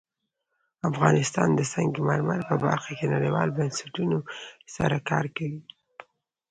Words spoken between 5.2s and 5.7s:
کوي.